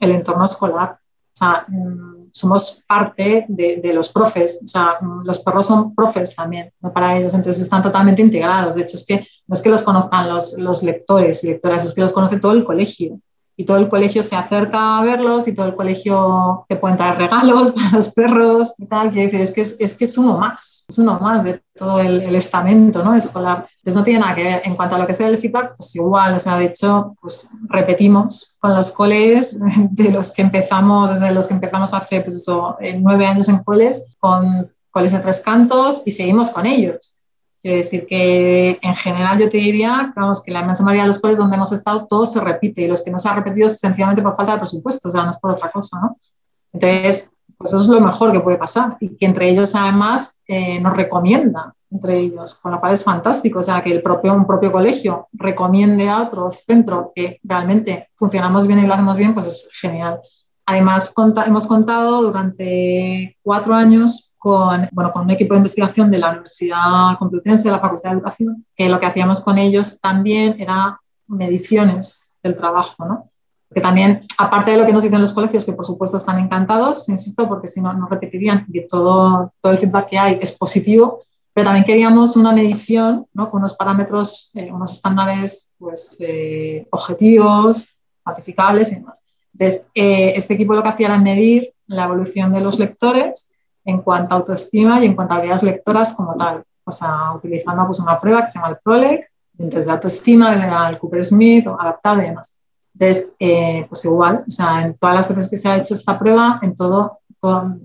[0.00, 0.98] el entorno escolar.
[1.32, 5.94] O sea, mm, somos parte de, de, los profes, o sea, mm, los perros son
[5.94, 6.92] profes también, ¿no?
[6.92, 8.74] para ellos, entonces están totalmente integrados.
[8.74, 11.94] De hecho, es que no es que los conozcan los, los lectores y lectoras, es
[11.94, 13.18] que los conoce todo el colegio.
[13.56, 17.18] Y todo el colegio se acerca a verlos y todo el colegio te pueden traer
[17.18, 19.10] regalos para los perros y tal.
[19.10, 21.98] Quiero decir, es que es, es, que es uno más, es uno más de todo
[21.98, 23.16] el, el, estamento ¿no?
[23.16, 23.66] escolar.
[23.78, 24.62] Entonces no tiene nada que ver.
[24.64, 27.50] En cuanto a lo que es el feedback, pues igual, o sea, de hecho, pues
[27.68, 29.58] repetimos con los coles
[29.90, 34.06] de los que empezamos, desde los que empezamos hace, pues eso, nueve años en coles,
[34.20, 37.17] con coles de tres cantos y seguimos con ellos.
[37.60, 41.18] Quiero decir que en general yo te diría vamos, que la inmensa mayoría de los
[41.18, 43.78] coles donde hemos estado todo se repite y los que no se han repetido es
[43.78, 46.16] sencillamente por falta de presupuesto, o sea, no es por otra cosa, ¿no?
[46.72, 50.80] Entonces, pues eso es lo mejor que puede pasar y que entre ellos además eh,
[50.80, 54.46] nos recomienda entre ellos, con lo cual es fantástico, o sea, que el propio, un
[54.46, 59.46] propio colegio recomiende a otro centro que realmente funcionamos bien y lo hacemos bien, pues
[59.46, 60.20] es genial.
[60.66, 61.14] Además,
[61.46, 67.18] hemos contado durante cuatro años con, bueno, con un equipo de investigación de la Universidad
[67.18, 72.36] Complutense, de la Facultad de Educación, que lo que hacíamos con ellos también era mediciones
[72.42, 73.30] del trabajo, ¿no?
[73.74, 77.08] Que también, aparte de lo que nos dicen los colegios, que por supuesto están encantados,
[77.08, 81.22] insisto, porque si no, no repetirían que todo, todo el feedback que hay es positivo,
[81.52, 83.50] pero también queríamos una medición ¿no?
[83.50, 89.24] con unos parámetros, eh, unos estándares pues, eh, objetivos, cuantificables y demás.
[89.52, 93.50] Entonces, eh, este equipo lo que hacía era medir la evolución de los lectores
[93.88, 96.62] en cuanto a autoestima y en cuanto a habilidades lectoras como tal.
[96.84, 101.24] O sea, utilizando pues, una prueba que se llama el PROLEC, de autoestima, el Cooper
[101.24, 102.56] Smith, adaptable y demás.
[102.94, 103.32] Entonces,
[103.88, 106.74] pues igual, o sea, en todas las veces que se ha hecho esta prueba, en
[106.74, 107.76] todo, todo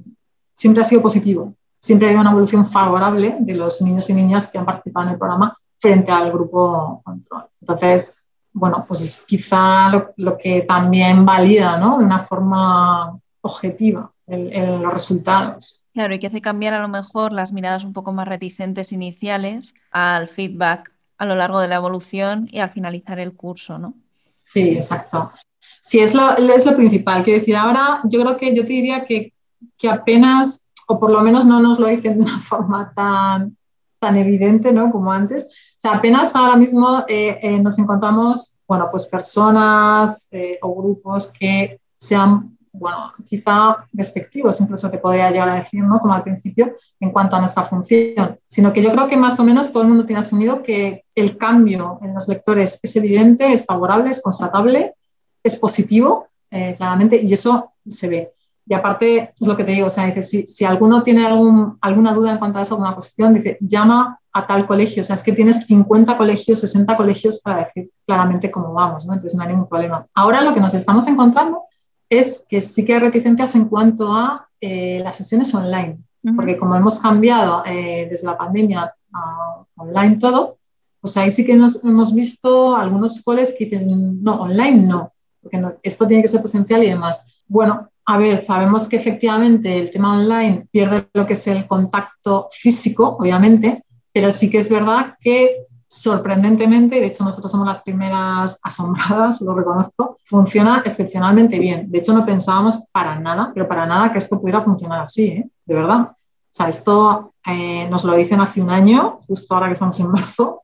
[0.54, 4.58] siempre ha sido positivo siempre hay una evolución favorable de los niños y niñas que
[4.58, 7.44] han participado en el programa frente al grupo control.
[7.60, 8.20] Entonces,
[8.54, 11.98] bueno, pues quizá lo, que también valida ¿no?
[11.98, 15.83] de una forma objetiva los resultados.
[15.94, 19.76] Claro, y que hace cambiar a lo mejor las miradas un poco más reticentes iniciales
[19.92, 23.94] al feedback a lo largo de la evolución y al finalizar el curso, ¿no?
[24.42, 25.32] Sí, exacto.
[25.80, 27.24] Sí, es lo, es lo principal.
[27.24, 29.34] Quiero decir, ahora yo creo que yo te diría que,
[29.78, 33.58] que apenas o por lo menos no nos lo dicen de una forma tan,
[34.00, 34.92] tan evidente ¿no?
[34.92, 35.46] como antes.
[35.46, 41.32] O sea, apenas ahora mismo eh, eh, nos encontramos, bueno, pues personas eh, o grupos
[41.32, 46.00] que sean, bueno, quizá despectivos, incluso te podría llegar a decir, ¿no?
[46.00, 49.44] Como al principio, en cuanto a nuestra función, sino que yo creo que más o
[49.44, 53.66] menos todo el mundo tiene asumido que el cambio en los lectores es evidente, es
[53.66, 54.96] favorable, es constatable,
[55.44, 58.34] es positivo, claramente, y eso se ve.
[58.66, 61.78] Y aparte, es lo que te digo, o sea, dice, si, si alguno tiene algún,
[61.82, 65.16] alguna duda en cuanto a esa alguna cuestión, dice, llama a tal colegio, o sea,
[65.16, 69.14] es que tienes 50 colegios, 60 colegios para decir claramente cómo vamos, ¿no?
[69.14, 70.08] Entonces no hay ningún problema.
[70.16, 71.64] Ahora lo que nos estamos encontrando
[72.10, 76.00] es que sí que hay reticencias en cuanto a eh, las sesiones online,
[76.36, 80.58] porque como hemos cambiado eh, desde la pandemia a online todo,
[81.02, 85.12] pues ahí sí que nos hemos visto algunos coles que dicen, no, online no,
[85.42, 87.26] porque esto tiene que ser presencial y demás.
[87.48, 92.48] Bueno, a ver, sabemos que efectivamente el tema online pierde lo que es el contacto
[92.52, 98.60] físico, obviamente, pero sí que es verdad que sorprendentemente, de hecho nosotros somos las primeras
[98.64, 101.92] asombradas, lo reconozco, funciona excepcionalmente bien.
[101.92, 105.50] De hecho no pensábamos para nada, pero para nada que esto pudiera funcionar así, ¿eh?
[105.66, 106.00] de verdad.
[106.02, 106.16] O
[106.50, 110.64] sea, esto eh, nos lo dicen hace un año, justo ahora que estamos en marzo,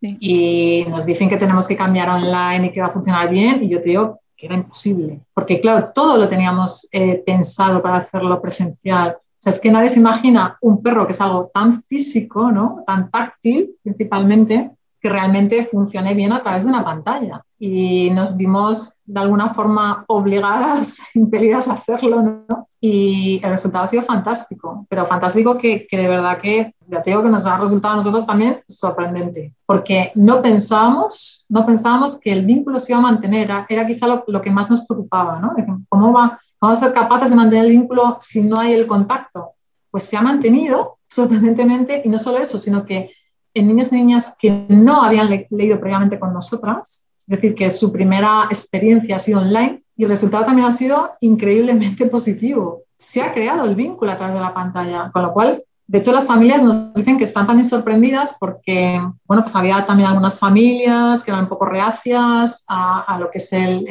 [0.00, 3.68] y nos dicen que tenemos que cambiar online y que va a funcionar bien, y
[3.68, 8.40] yo te digo que era imposible, porque claro, todo lo teníamos eh, pensado para hacerlo
[8.40, 9.16] presencial.
[9.38, 12.82] O sea, es que nadie se imagina un perro que es algo tan físico, ¿no?
[12.84, 17.44] tan táctil principalmente, que realmente funcione bien a través de una pantalla.
[17.56, 22.68] Y nos vimos de alguna forma obligadas, impelidas a hacerlo, ¿no?
[22.80, 27.10] Y el resultado ha sido fantástico, pero fantástico que, que, de verdad que, ya te
[27.10, 32.32] digo que nos ha resultado a nosotros también sorprendente, porque no pensábamos, no pensábamos que
[32.32, 35.54] el vínculo se iba a mantener, era, era quizá lo, que más nos preocupaba, ¿no?
[35.88, 39.52] ¿Cómo va, vamos a ser capaces de mantener el vínculo si no hay el contacto?
[39.90, 43.10] Pues se ha mantenido sorprendentemente, y no solo eso, sino que
[43.54, 47.92] en niños y niñas que no habían leído previamente con nosotras, es decir, que su
[47.92, 52.82] primera experiencia ha sido online y el resultado también ha sido increíblemente positivo.
[52.96, 56.12] Se ha creado el vínculo a través de la pantalla, con lo cual de hecho,
[56.12, 61.24] las familias nos dicen que están también sorprendidas porque, bueno, pues había también algunas familias
[61.24, 63.88] que eran un poco reacias a, lo que es el,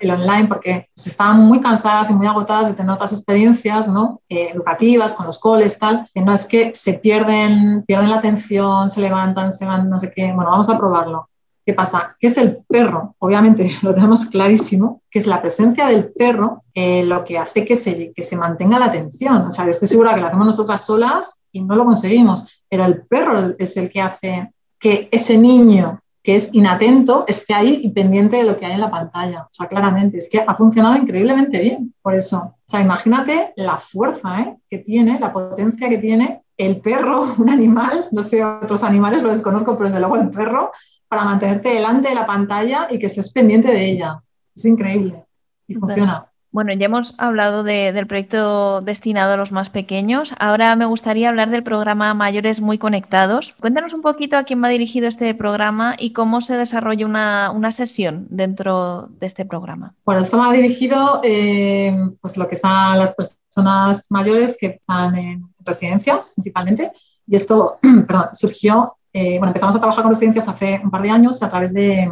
[0.00, 4.20] el, online porque pues, estaban muy cansadas y muy agotadas de tener otras experiencias ¿no?
[4.28, 6.08] Eh, educativas con los coles, tal.
[6.14, 10.12] Que no es que se pierden, pierden la atención, se levantan, se van, no sé
[10.14, 10.32] qué.
[10.32, 11.28] Bueno, vamos a probarlo.
[11.64, 12.16] ¿Qué pasa?
[12.18, 13.14] ¿Qué es el perro?
[13.18, 17.74] Obviamente lo tenemos clarísimo, que es la presencia del perro eh, lo que hace que
[17.74, 19.46] se, que se mantenga la atención.
[19.46, 22.84] O sea, yo estoy segura que lo hacemos nosotras solas y no lo conseguimos, pero
[22.84, 27.90] el perro es el que hace que ese niño que es inatento esté ahí y
[27.90, 29.42] pendiente de lo que hay en la pantalla.
[29.42, 32.38] O sea, claramente, es que ha funcionado increíblemente bien por eso.
[32.38, 34.56] O sea, imagínate la fuerza ¿eh?
[34.70, 39.28] que tiene, la potencia que tiene el perro, un animal, no sé, otros animales lo
[39.28, 40.72] desconozco, pero desde luego el perro,
[41.14, 44.20] para mantenerte delante de la pantalla y que estés pendiente de ella.
[44.54, 45.24] Es increíble
[45.68, 46.26] y funciona.
[46.50, 50.34] Bueno, ya hemos hablado del proyecto destinado a los más pequeños.
[50.38, 53.54] Ahora me gustaría hablar del programa Mayores Muy Conectados.
[53.60, 58.26] Cuéntanos un poquito a quién va dirigido este programa y cómo se desarrolla una, sesión
[58.30, 59.94] dentro de este programa.
[60.04, 65.48] Bueno, esto va dirigido eh, pues lo que son las personas mayores que están en
[65.60, 66.92] residencias principalmente.
[67.26, 71.10] Y esto perdón, surgió eh, bueno, empezamos a trabajar con residencias hace un par de
[71.10, 72.10] años a través de,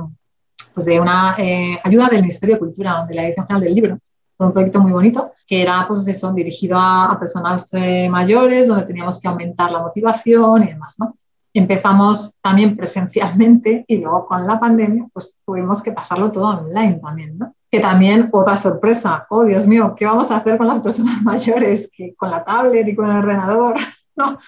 [0.73, 3.99] pues de una eh, ayuda del Ministerio de Cultura, de la Edición General del Libro.
[4.39, 9.21] Un proyecto muy bonito que era pues eso, dirigido a, personas eh, mayores, donde teníamos
[9.21, 10.95] que aumentar la motivación y demás.
[11.01, 11.17] ¿no?
[11.53, 17.37] Empezamos también presencialmente y luego con la pandemia pues tuvimos que pasarlo todo online también.
[17.37, 17.53] ¿no?
[17.69, 21.91] Que también otra sorpresa, oh Dios mío, ¿qué vamos a hacer con las personas mayores?
[21.97, 23.75] Que con la tablet y con el ordenador,
[24.17, 24.39] ¿no?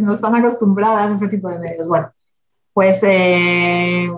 [0.00, 1.88] No están acostumbradas a este tipo de medios.
[1.88, 2.12] Bueno,
[2.72, 4.10] pues eh,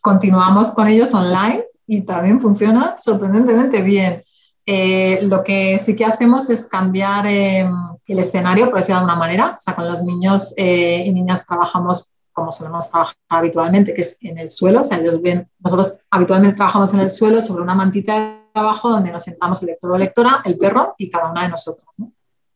[0.00, 4.22] continuamos con ellos online y también funciona sorprendentemente bien.
[4.66, 7.72] Eh, lo que sí que hacemos es cambiar em,
[8.06, 9.54] el escenario, por decirlo de alguna manera.
[9.56, 14.16] O sea, con los niños eh, y niñas trabajamos como solemos trabajar habitualmente, que es
[14.20, 14.80] en el suelo.
[14.80, 18.90] O sea, ellos ven, nosotros habitualmente trabajamos en el suelo sobre una mantita de trabajo
[18.90, 21.86] donde nos sentamos el lector o lectora, el perro y cada una de nosotros.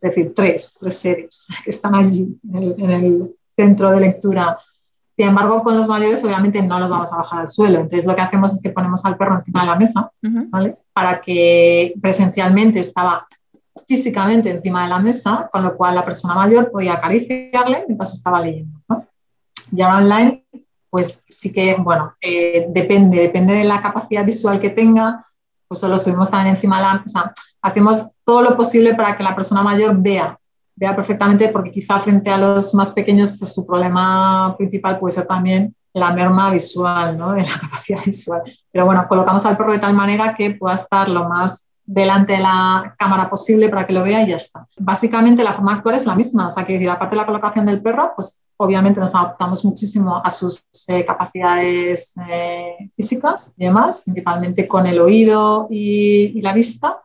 [0.02, 4.58] Es decir, tres, tres seres que están allí en el, centro de lectura.
[5.14, 7.80] Sin embargo, con los mayores obviamente no los vamos a bajar al suelo.
[7.80, 10.78] Entonces lo que hacemos es que ponemos al perro encima de la mesa, ¿vale?
[10.94, 13.28] Para que presencialmente estaba
[13.86, 18.40] físicamente encima de la mesa, con lo cual la persona mayor podía acariciarle mientras estaba
[18.40, 18.80] leyendo.
[18.88, 19.06] ¿no?
[19.70, 20.46] Ya online,
[20.88, 25.26] pues sí que, bueno, eh, depende, depende de la capacidad visual que tenga,
[25.68, 27.34] pues solo subimos también encima de la mesa.
[27.60, 30.38] Hacemos todo lo posible para que la persona mayor vea,
[30.76, 35.26] vea perfectamente, porque quizá frente a los más pequeños, pues su problema principal puede ser
[35.26, 37.32] también la merma visual, ¿no?
[37.32, 38.42] De la capacidad visual.
[38.70, 42.40] Pero bueno, colocamos al perro de tal manera que pueda estar lo más delante de
[42.40, 44.66] la cámara posible para que lo vea y ya está.
[44.78, 47.26] Básicamente la forma de actuar es la misma, o sea, que decir, aparte de la
[47.26, 53.64] colocación del perro, pues obviamente nos adaptamos muchísimo a sus eh, capacidades eh, físicas y
[53.64, 57.00] demás, principalmente con el oído y, la vista,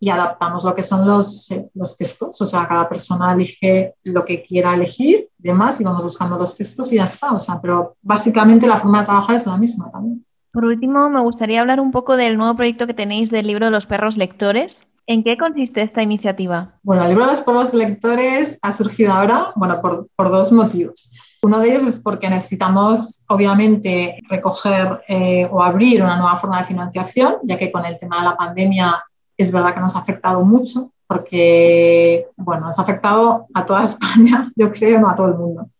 [0.00, 4.24] y adaptamos lo que son los, eh, los textos, o sea, cada persona elige lo
[4.24, 7.96] que quiera elegir demás, y vamos buscando los textos y ya está, o sea, pero
[8.02, 10.24] básicamente la forma de trabajar es la misma también.
[10.52, 13.70] Por último, me gustaría hablar un poco del nuevo proyecto que tenéis del libro de
[13.70, 14.82] los perros lectores.
[15.06, 16.74] ¿En qué consiste esta iniciativa?
[16.82, 21.10] Bueno, el libro de los perros lectores ha surgido ahora, bueno, por, por dos motivos.
[21.42, 26.64] Uno de ellos es porque necesitamos, obviamente, recoger eh, o abrir una nueva forma de
[26.64, 29.02] financiación, ya que con el tema de la pandemia
[29.38, 34.52] es verdad que nos ha afectado mucho, porque, bueno, nos ha afectado a toda España,
[34.54, 35.70] yo creo, no a todo el mundo.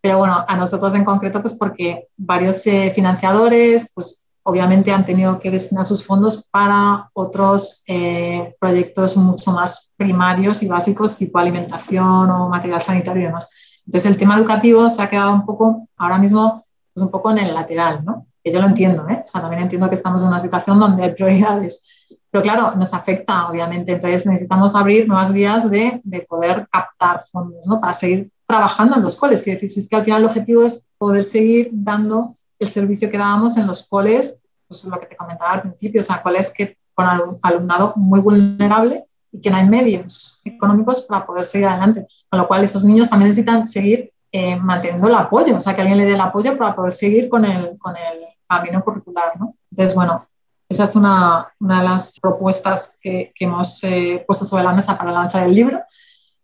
[0.00, 5.40] Pero bueno, a nosotros en concreto, pues porque varios eh, financiadores, pues obviamente han tenido
[5.40, 12.30] que destinar sus fondos para otros eh, proyectos mucho más primarios y básicos, tipo alimentación
[12.30, 13.50] o material sanitario y demás.
[13.84, 17.38] Entonces el tema educativo se ha quedado un poco, ahora mismo, pues un poco en
[17.38, 18.26] el lateral, ¿no?
[18.44, 19.22] Que yo lo entiendo, ¿eh?
[19.24, 21.84] O sea, también entiendo que estamos en una situación donde hay prioridades.
[22.30, 23.92] Pero claro, nos afecta, obviamente.
[23.92, 27.80] Entonces necesitamos abrir nuevas vías de, de poder captar fondos, ¿no?
[27.80, 29.42] Para seguir trabajando en los coles.
[29.42, 33.10] Quiero decir, si es que al final el objetivo es poder seguir dando el servicio
[33.10, 36.52] que dábamos en los coles, pues lo que te comentaba al principio, o sea, coles
[36.52, 37.06] que con
[37.42, 42.06] alumnado muy vulnerable y que no hay medios económicos para poder seguir adelante.
[42.30, 45.82] Con lo cual, esos niños también necesitan seguir eh, manteniendo el apoyo, o sea, que
[45.82, 49.54] alguien le dé el apoyo para poder seguir con el, con el camino curricular, ¿no?
[49.70, 50.26] Entonces, bueno,
[50.68, 54.98] esa es una, una de las propuestas que, que hemos eh, puesto sobre la mesa
[54.98, 55.80] para lanzar el libro.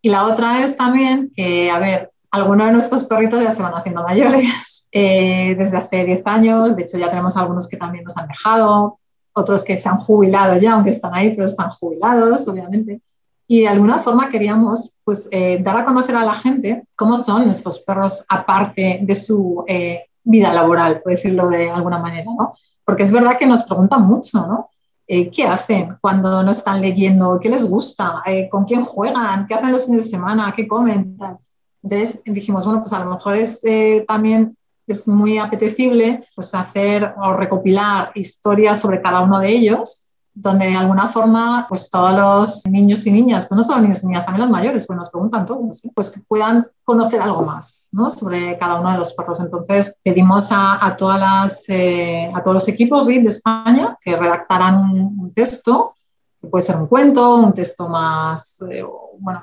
[0.00, 3.74] Y la otra es también que, a ver, algunos de nuestros perritos ya se van
[3.74, 8.16] haciendo mayores eh, desde hace 10 años, de hecho ya tenemos algunos que también nos
[8.16, 8.98] han dejado,
[9.34, 13.00] otros que se han jubilado ya, aunque están ahí, pero están jubilados, obviamente.
[13.46, 17.44] Y de alguna forma queríamos pues, eh, dar a conocer a la gente cómo son
[17.44, 22.54] nuestros perros aparte de su eh, vida laboral, por decirlo de alguna manera, ¿no?
[22.84, 24.68] Porque es verdad que nos preguntan mucho, ¿no?
[25.06, 27.38] ¿Qué hacen cuando no están leyendo?
[27.38, 28.22] ¿Qué les gusta?
[28.50, 29.46] ¿Con quién juegan?
[29.46, 30.54] ¿Qué hacen los fines de semana?
[30.56, 31.18] ¿Qué comen?
[31.82, 37.14] Entonces dijimos, bueno, pues a lo mejor es eh, también es muy apetecible pues hacer
[37.16, 40.01] o recopilar historias sobre cada uno de ellos,
[40.34, 44.06] donde de alguna forma pues todos los niños y niñas, pues no solo niños y
[44.06, 48.08] niñas, también los mayores, pues nos preguntan todos, pues que puedan conocer algo más ¿no?
[48.08, 49.40] sobre cada uno de los perros.
[49.40, 55.32] Entonces pedimos a, todas las, eh, a todos los equipos de España que redactaran un,
[55.34, 55.94] texto,
[56.40, 58.84] que puede ser un cuento, un texto más, eh,
[59.18, 59.42] bueno,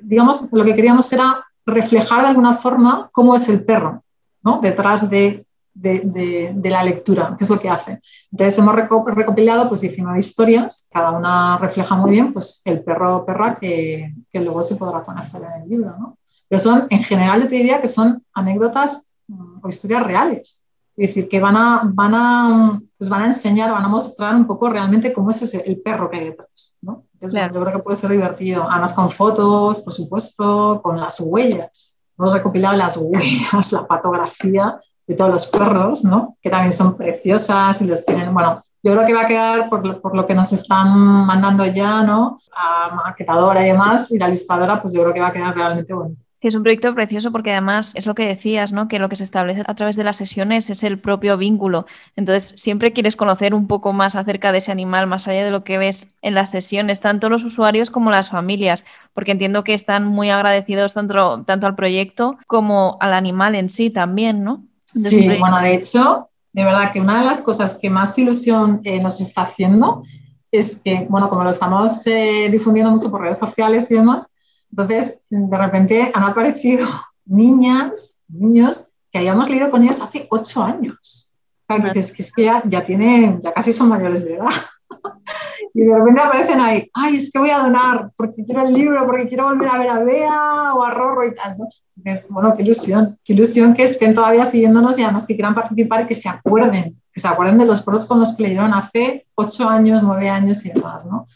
[0.00, 4.02] digamos, lo que queríamos era reflejar de alguna forma cómo es el perro,
[4.42, 4.60] ¿no?
[4.60, 5.44] Detrás de,
[5.80, 8.00] de, de, la lectura, qué es lo que hace.
[8.32, 13.26] Entonces hemos recopilado pues 19 historias, cada una refleja muy bien pues el perro o
[13.26, 16.18] perra que, que, luego se podrá conocer en el libro, ¿no?
[16.48, 20.64] Pero son, en general yo te diría que son anécdotas mm, o historias reales.
[20.96, 24.46] Es decir, que van a, van a, pues van a enseñar, van a mostrar un
[24.46, 27.04] poco realmente cómo es ese, el perro que hay detrás, ¿no?
[27.12, 28.66] Entonces, yo creo que puede ser divertido.
[28.68, 31.98] Además, con fotos, por supuesto, con las huellas.
[32.18, 36.36] Hemos recopilado las huellas, la patografía de todos los perros, ¿no?
[36.40, 40.14] Que también son preciosas y los tienen, bueno, yo creo que va a quedar, por
[40.14, 40.96] lo, que nos están
[41.26, 42.40] mandando ya, ¿no?
[42.54, 45.92] A maquetadora y demás, y la ilustradora, pues yo creo que va a quedar realmente
[45.92, 46.22] bonito.
[46.40, 48.86] Sí, es un proyecto precioso porque además es lo que decías, ¿no?
[48.86, 51.86] Que lo que se establece a través de las sesiones es el propio vínculo.
[52.14, 55.64] Entonces, siempre quieres conocer un poco más acerca de ese animal, más allá de lo
[55.64, 58.84] que ves en las sesiones, tanto los usuarios como las familias,
[59.14, 64.44] porque entiendo que están muy agradecidos tanto al proyecto como al animal en sí también,
[64.44, 64.67] ¿no?
[64.94, 69.00] Sí, bueno, de hecho, de verdad que una de las cosas que más ilusión eh,
[69.00, 70.02] nos está haciendo
[70.50, 74.34] es que, bueno, como lo estamos eh, difundiendo mucho por redes sociales y demás,
[74.70, 76.86] entonces, de repente han aparecido
[77.24, 81.32] niñas, niños que hayamos leído con ellos hace ocho años.
[81.66, 84.46] Claro, es que, es que ya, ya, tienen, ya casi son mayores de edad.
[85.74, 89.04] y de repente aparecen ahí, ay, es que voy a donar porque quiero el libro,
[89.06, 91.58] porque quiero volver a ver a Bea o a Rorro y tal.
[91.58, 91.68] ¿no?
[91.96, 96.02] Entonces, bueno, qué ilusión, qué ilusión que estén todavía siguiéndonos y además que quieran participar
[96.02, 99.26] y que se acuerden, que se acuerden de los poros con los que leyeron hace
[99.34, 101.26] ocho años, nueve años y demás, ¿no?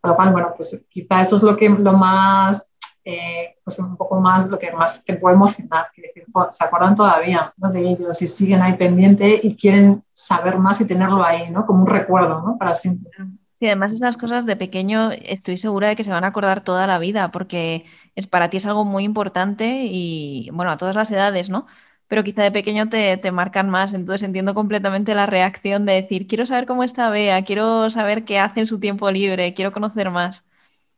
[0.00, 2.72] Por lo cual, bueno, pues quizá eso es lo, que, lo más
[3.08, 6.96] eh, pues un poco más lo que más te puede emocionar, que decir, se acuerdan
[6.96, 11.64] todavía de ellos y siguen ahí pendiente y quieren saber más y tenerlo ahí, ¿no?
[11.64, 12.58] Como un recuerdo, ¿no?
[12.58, 13.12] Para siempre.
[13.58, 16.86] Sí, además esas cosas de pequeño estoy segura de que se van a acordar toda
[16.86, 21.10] la vida porque es para ti es algo muy importante y bueno, a todas las
[21.10, 21.66] edades, ¿no?
[22.06, 26.26] Pero quizá de pequeño te, te marcan más, entonces entiendo completamente la reacción de decir,
[26.26, 30.10] quiero saber cómo está Bea, quiero saber qué hace en su tiempo libre, quiero conocer
[30.10, 30.44] más.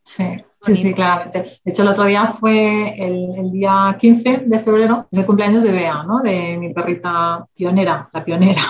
[0.03, 0.25] Sí,
[0.61, 1.61] sí, sí, claramente.
[1.65, 5.71] De hecho, el otro día fue el, día 15 de febrero, es el cumpleaños de
[5.71, 6.21] Bea, ¿no?
[6.21, 8.63] De mi perrita pionera, la pionera,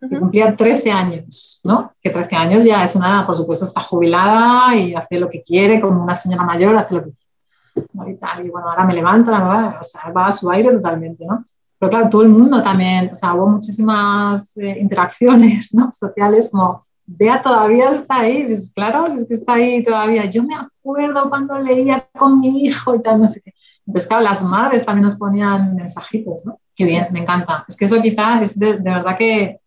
[0.00, 1.92] que cumplía 13 años, ¿no?
[2.00, 5.80] Que 13 años ya es una, por supuesto, está jubilada y hace lo que quiere,
[5.80, 8.12] como una señora mayor, hace lo que quiere.
[8.12, 8.44] Y, tal.
[8.46, 11.44] y bueno, ahora me levanta, va, o sea, va a su aire totalmente, ¿no?
[11.78, 15.92] Pero claro, todo el mundo también, o sea, hubo muchísimas eh, interacciones ¿no?
[15.92, 20.26] sociales como Bea todavía está ahí, pues claro, es que está ahí todavía.
[20.26, 23.54] Yo me acuerdo cuando leía con mi hijo y tal, no sé qué.
[23.86, 26.60] Entonces, claro, las madres también nos ponían mensajitos, ¿no?
[26.76, 27.64] Qué bien, me encanta.
[27.66, 29.60] Es que eso quizás es de, verdad que,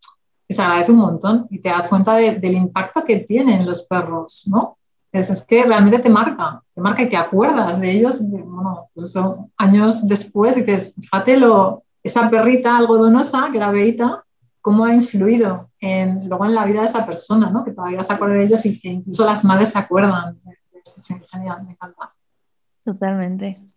[0.51, 4.77] se agradece un montón y te das cuenta del impacto que tienen los perros, ¿no?
[5.11, 9.13] Es, es, que realmente te marca, te marca y te acuerdas de ellos, bueno, pues
[9.57, 14.23] años después y dices, fíjate lo, esa perrita algodonosa, que era Beita,
[14.61, 17.65] cómo ha influido en, luego en la vida de esa persona, ¿no?
[17.65, 20.39] que todavía se acuerda de ellos y que incluso las madres se acuerdan.
[20.73, 20.99] Es
[21.31, 22.13] genial, me encanta.
[22.85, 23.70] Totalmente.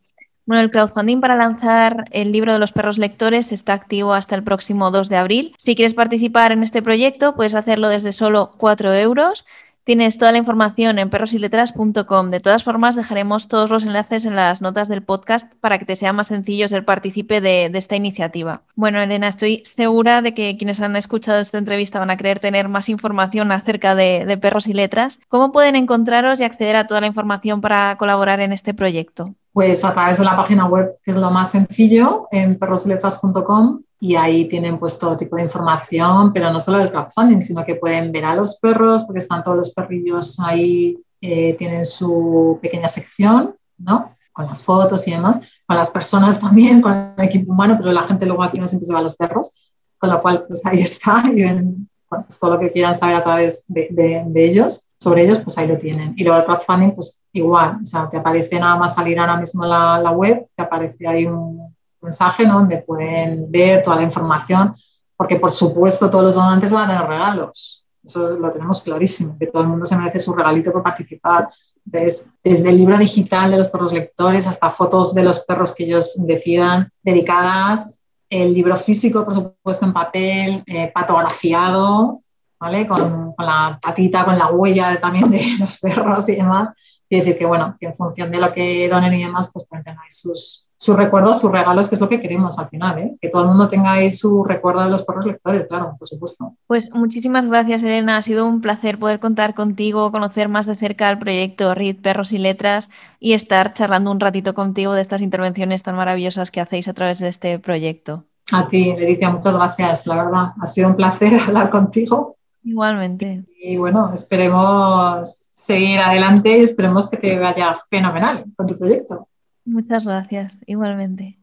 [0.47, 4.43] Bueno, el crowdfunding para lanzar el libro de los perros lectores está activo hasta el
[4.43, 5.55] próximo 2 de abril.
[5.59, 9.45] Si quieres participar en este proyecto, puedes hacerlo desde solo 4 euros
[9.85, 12.31] Tienes toda la información en perrosyletras.com.
[12.31, 15.95] De todas formas, dejaremos todos los enlaces en las notas del podcast para que te
[15.95, 18.63] sea más sencillo ser partícipe de, esta iniciativa.
[18.77, 22.71] Bueno, Elena, estoy segura de que quienes han escuchado esta entrevista van a querer tener
[22.71, 25.21] más información acerca de, de perros y letras.
[25.29, 29.35] ¿Cómo pueden encontraros y acceder a toda la información para colaborar en este proyecto?
[29.55, 34.17] Pues a través de la página web, que es lo más sencillo, en perrosyletras.com y
[34.17, 38.11] ahí tienen pues todo tipo de información, pero no solo del crowdfunding, sino que pueden
[38.11, 43.55] ver a los perros, porque están todos los perrillos ahí, eh, tienen su pequeña sección,
[43.79, 44.11] ¿no?
[44.33, 48.03] Con las fotos y demás, con las personas también, con el equipo humano, pero la
[48.03, 49.53] gente luego al final siempre se va a los perros,
[49.99, 51.89] con lo cual pues ahí está y ven
[52.23, 55.79] pues, todo lo que quieran saber a través de, ellos, sobre ellos, pues ahí lo
[55.79, 56.15] tienen.
[56.17, 59.65] Y luego el crowdfunding, pues igual, o sea, te aparece nada más salir ahora mismo
[59.65, 64.75] la, web, te aparece ahí un mensaje donde pueden ver toda la información,
[65.17, 67.85] porque por supuesto todos los donantes van a tener regalos.
[68.03, 71.49] Eso lo tenemos clarísimo, que todo el mundo se merece su regalito por participar.
[71.87, 75.85] Desde, desde el libro digital de los perros lectores hasta fotos de los perros que
[75.85, 77.94] ellos decidan dedicadas,
[78.29, 82.21] el libro físico, por supuesto, en papel, eh, patografiado,
[82.59, 82.87] ¿vale?
[82.87, 86.73] Con, la patita, con la huella también de los perros y demás.
[87.09, 89.85] Quiere decir que, bueno, que en función de lo que donen y demás, pues pueden
[90.09, 93.17] sus, sus recuerdos, sus regalos, que es lo que queremos al final, ¿eh?
[93.21, 96.55] que todo el mundo tenga ahí su recuerdo de los perros lectores, claro, por supuesto.
[96.67, 98.17] Pues muchísimas gracias, Elena.
[98.17, 102.33] Ha sido un placer poder contar contigo, conocer más de cerca el proyecto RID Perros
[102.33, 106.89] y Letras y estar charlando un ratito contigo de estas intervenciones tan maravillosas que hacéis
[106.89, 108.25] a través de este proyecto.
[108.53, 110.53] A ti, Leticia, muchas gracias, la verdad.
[110.61, 112.37] Ha sido un placer hablar contigo.
[112.63, 113.45] Igualmente.
[113.63, 119.29] Y bueno, esperemos seguir adelante y esperemos que te vaya fenomenal con tu proyecto.
[119.65, 121.39] Muchas gracias, igualmente.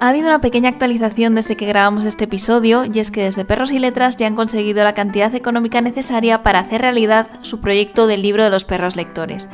[0.00, 3.70] Ha habido una pequeña actualización desde que grabamos este episodio y es que desde Perros
[3.70, 8.20] y Letras ya han conseguido la cantidad económica necesaria para hacer realidad su proyecto del
[8.20, 9.48] libro de los perros lectores.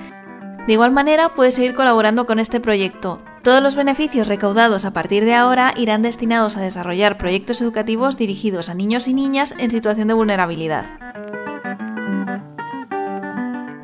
[0.66, 3.22] De igual manera, puedes seguir colaborando con este proyecto.
[3.42, 8.70] Todos los beneficios recaudados a partir de ahora irán destinados a desarrollar proyectos educativos dirigidos
[8.70, 10.86] a niños y niñas en situación de vulnerabilidad.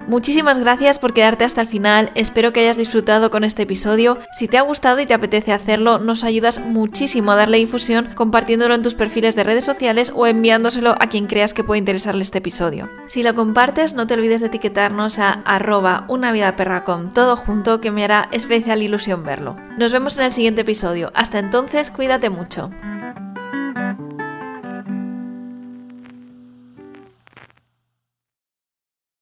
[0.06, 4.18] Muchísimas gracias por quedarte hasta el final, espero que hayas disfrutado con este episodio.
[4.32, 8.74] Si te ha gustado y te apetece hacerlo, nos ayudas muchísimo a darle difusión compartiéndolo
[8.74, 12.38] en tus perfiles de redes sociales o enviándoselo a quien creas que puede interesarle este
[12.38, 12.90] episodio.
[13.06, 17.36] Si lo compartes, no te olvides de etiquetarnos a arroba una vida perra con todo
[17.36, 19.56] junto que me hará especial ilusión verlo.
[19.78, 21.12] Nos vemos en el siguiente episodio.
[21.14, 22.70] Hasta entonces, cuídate mucho.